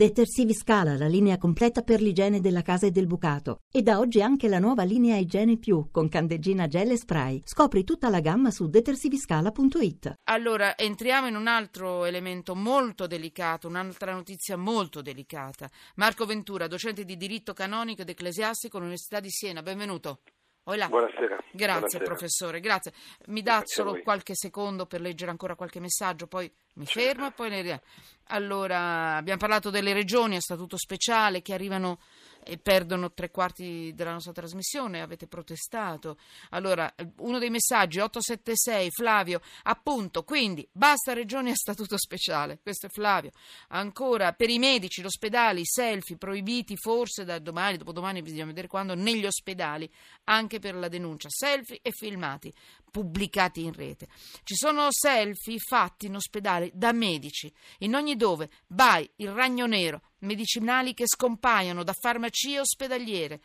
[0.00, 3.58] Detersivi Scala, la linea completa per l'igiene della casa e del bucato.
[3.70, 7.42] E da oggi anche la nuova linea Igiene Più con candeggina gel e spray.
[7.44, 10.14] Scopri tutta la gamma su detersiviscala.it.
[10.30, 15.68] Allora, entriamo in un altro elemento molto delicato, un'altra notizia molto delicata.
[15.96, 19.60] Marco Ventura, docente di diritto canonico ed ecclesiastico all'Università di Siena.
[19.60, 20.20] Benvenuto.
[20.62, 21.38] Buonasera.
[21.52, 22.04] Grazie Buonasera.
[22.04, 22.92] professore, grazie.
[23.26, 27.50] Mi dà solo qualche secondo per leggere ancora qualche messaggio, poi mi fermo e poi
[27.50, 27.80] ne...
[28.28, 31.98] Allora, abbiamo parlato delle regioni a statuto speciale che arrivano
[32.42, 36.18] e perdono tre quarti della nostra trasmissione, avete protestato.
[36.50, 42.58] Allora, uno dei messaggi 876 Flavio, appunto, quindi basta regioni a statuto speciale.
[42.62, 43.30] Questo è Flavio.
[43.68, 48.94] Ancora per i medici, gli ospedali, selfie proibiti forse da domani, dopodomani bisogna vedere quando
[48.94, 49.90] negli ospedali,
[50.24, 52.52] anche per la denuncia, selfie e filmati
[52.90, 54.08] pubblicati in rete.
[54.42, 60.02] Ci sono selfie fatti in ospedale da medici, in ogni dove, bai, il ragno nero,
[60.20, 63.40] medicinali che scompaiono da farmacie ospedaliere.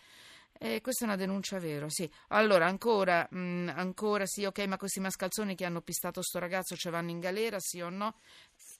[0.58, 2.10] Eh, questa è una denuncia vera, sì.
[2.30, 6.90] Allora, ancora, mh, ancora sì, ok, ma questi mascalzoni che hanno pistato sto ragazzo ci
[6.90, 8.16] vanno in galera, sì o no?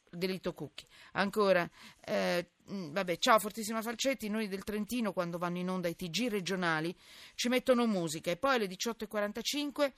[0.10, 0.86] Delitto Cucchi.
[1.14, 5.96] Ancora, eh, mh, vabbè, ciao Fortissima Falcetti, noi del Trentino quando vanno in onda i
[5.96, 6.96] TG regionali
[7.36, 9.94] ci mettono musica e poi alle 18.45 eh,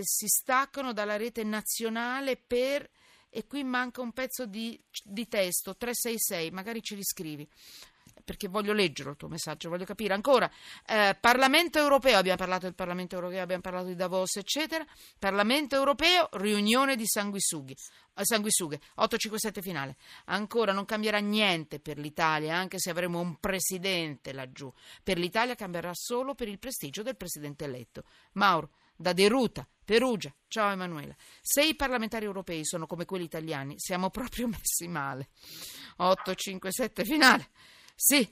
[0.00, 2.88] si staccano dalla rete nazionale per...
[3.30, 7.46] E qui manca un pezzo di, di testo, 366, magari ci riscrivi
[8.28, 10.12] perché voglio leggerlo il tuo messaggio, voglio capire.
[10.12, 10.50] Ancora,
[10.86, 14.84] eh, Parlamento europeo, abbiamo parlato del Parlamento europeo, abbiamo parlato di Davos, eccetera.
[15.18, 17.72] Parlamento europeo, riunione di sanguisughi.
[17.72, 19.96] eh, sanguisughe, 857 finale.
[20.26, 24.70] Ancora non cambierà niente per l'Italia, anche se avremo un presidente laggiù.
[25.02, 28.04] Per l'Italia cambierà solo per il prestigio del presidente eletto.
[28.32, 30.30] Mauro, da Deruta, Perugia.
[30.48, 31.16] Ciao Emanuela.
[31.40, 35.30] Se i parlamentari europei sono come quelli italiani, siamo proprio messi male.
[35.96, 37.48] 857 finale.
[37.94, 38.30] Sì,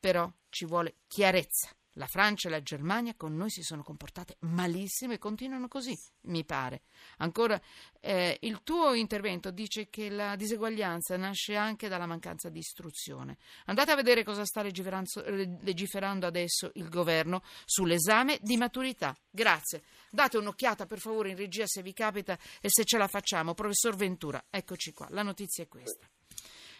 [0.00, 1.70] però ci vuole chiarezza.
[1.98, 6.44] La Francia e la Germania con noi si sono comportate malissimo e continuano così, mi
[6.44, 6.82] pare.
[7.18, 7.60] Ancora,
[8.00, 13.36] eh, il tuo intervento dice che la diseguaglianza nasce anche dalla mancanza di istruzione.
[13.64, 19.16] Andate a vedere cosa sta legiferando, adesso il governo sull'esame di maturità.
[19.28, 19.82] Grazie.
[20.08, 23.54] Date un'occhiata per favore in regia se vi capita e se ce la facciamo.
[23.54, 25.08] Professor Ventura, eccoci qua.
[25.10, 26.08] La notizia è questa.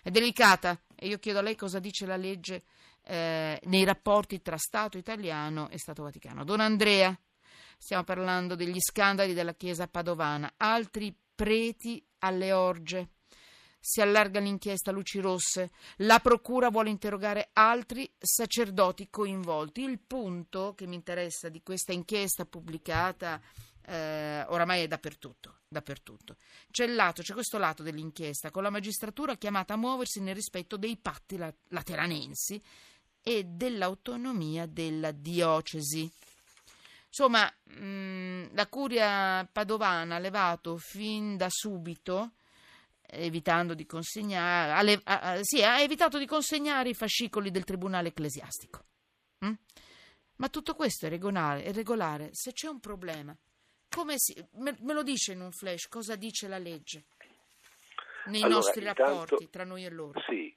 [0.00, 2.62] È delicata e io chiedo a lei cosa dice la legge
[3.08, 6.44] eh, nei rapporti tra Stato italiano e Stato Vaticano.
[6.44, 7.18] Don Andrea,
[7.78, 13.12] stiamo parlando degli scandali della Chiesa padovana, altri preti alle orge.
[13.80, 19.82] Si allarga l'inchiesta a luci rosse, la procura vuole interrogare altri sacerdoti coinvolti.
[19.82, 23.40] Il punto che mi interessa di questa inchiesta pubblicata
[23.86, 26.36] eh, oramai è dappertutto, dappertutto.
[26.70, 30.98] C'è, lato, c'è questo lato dell'inchiesta con la magistratura chiamata a muoversi nel rispetto dei
[30.98, 32.60] patti la- lateranensi
[33.28, 36.10] e dell'autonomia della diocesi.
[37.08, 42.32] Insomma, mh, la curia padovana ha levato fin da subito,
[43.10, 45.00] evitando di consegnare,
[45.42, 48.84] sì, ha evitato di consegnare i fascicoli del tribunale ecclesiastico.
[49.44, 49.52] Mm?
[50.36, 52.30] Ma tutto questo è regolare, è regolare.
[52.32, 53.36] Se c'è un problema,
[53.90, 57.04] come si, me, me lo dice in un flash cosa dice la legge
[58.26, 60.20] nei Allora, nostri intanto- rapporti tra noi e loro?
[60.28, 60.54] Sì.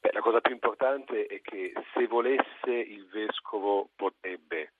[0.00, 4.72] Beh, la cosa più importante è che se volesse il vescovo potrebbe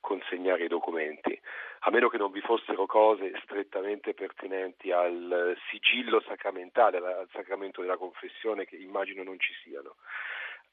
[0.00, 1.38] consegnare i documenti,
[1.80, 7.96] a meno che non vi fossero cose strettamente pertinenti al sigillo sacramentale, al sacramento della
[7.96, 9.96] confessione, che immagino non ci siano.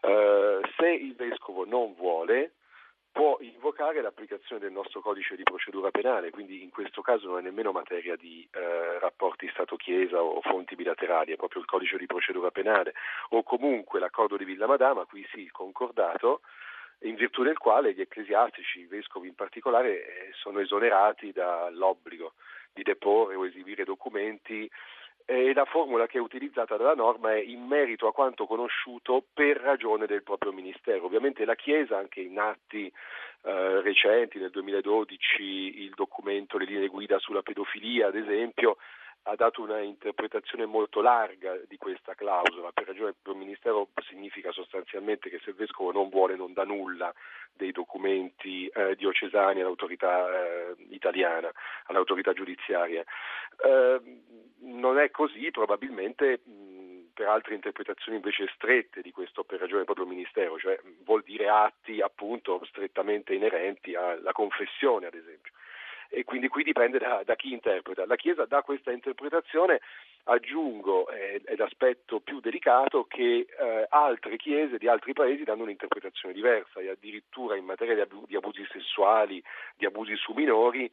[0.02, 2.54] Eh, se il vescovo non vuole,
[3.14, 7.42] può invocare l'applicazione del nostro codice di procedura penale, quindi in questo caso non è
[7.42, 12.50] nemmeno materia di eh, rapporti Stato-Chiesa o fonti bilaterali, è proprio il codice di procedura
[12.50, 12.96] penale,
[13.30, 16.42] o comunque l'accordo di Villa Madama, qui sì il concordato,
[17.02, 22.34] in virtù del quale gli ecclesiastici, i vescovi in particolare, eh, sono esonerati dall'obbligo
[22.74, 24.68] di deporre o esibire documenti
[25.26, 29.58] e la formula che è utilizzata dalla norma è in merito a quanto conosciuto per
[29.58, 31.06] ragione del proprio ministero.
[31.06, 32.92] Ovviamente la Chiesa, anche in atti
[33.44, 38.78] eh, recenti, nel 2012 il documento Le linee guida sulla pedofilia, ad esempio,
[39.24, 42.72] ha dato una interpretazione molto larga di questa clausola.
[42.74, 46.66] Per ragione del proprio ministero significa sostanzialmente che se il vescovo non vuole non dà
[46.66, 47.14] nulla
[47.56, 51.52] dei documenti eh, diocesani all'autorità eh, italiana,
[51.86, 53.04] all'autorità giudiziaria.
[53.64, 54.02] Eh,
[54.60, 56.42] non è così, probabilmente
[57.14, 61.48] per altre interpretazioni invece strette di questo per ragione del proprio ministero, cioè vuol dire
[61.48, 65.53] atti appunto strettamente inerenti alla confessione, ad esempio.
[66.16, 68.06] E quindi qui dipende da, da chi interpreta.
[68.06, 69.82] La Chiesa dà questa interpretazione,
[70.26, 76.36] aggiungo, eh, è l'aspetto più delicato, che eh, altre chiese di altri paesi danno un'interpretazione
[76.36, 79.44] diversa e addirittura in materia di abusi sessuali,
[79.76, 80.90] di abusi su minori,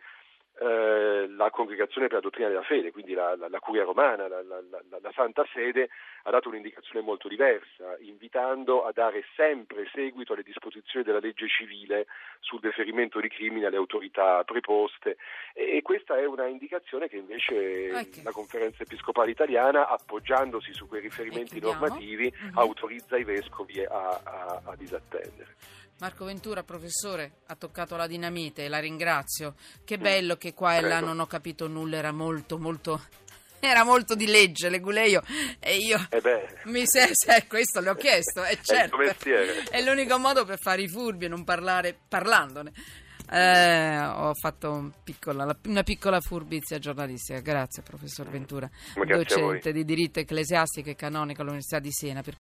[0.58, 4.42] eh, la Congregazione per la Dottrina della Fede, quindi la, la, la Curia Romana, la,
[4.42, 5.88] la, Santa Sede,
[6.24, 12.06] ha dato un'indicazione molto diversa, invitando a dare sempre seguito alle disposizioni della legge civile
[12.40, 15.16] sul deferimento di crimini alle autorità preposte
[15.54, 18.22] e, e questa è una indicazione che invece okay.
[18.22, 22.60] la Conferenza Episcopale Italiana, appoggiandosi su quei riferimenti normativi, uh-huh.
[22.60, 25.56] autorizza i vescovi a, a, a disattendere.
[26.00, 29.54] Marco Ventura, professore, ha toccato la dinamite, la ringrazio.
[29.84, 30.02] Che mm.
[30.02, 33.02] bello che qua e là non ho capito nulla, era molto, molto
[33.60, 35.22] era molto di legge Leguleio
[35.58, 36.22] e io eh
[36.64, 38.98] mi se, se, questo le ho chiesto è certo.
[38.98, 39.14] è,
[39.68, 42.72] è l'unico modo per fare i furbi e non parlare parlandone.
[43.32, 47.38] Eh, ho fatto un piccola, una piccola furbizia giornalistica.
[47.40, 52.22] Grazie professor Ventura Grazie docente di diritto ecclesiastico e canonico all'Università di Siena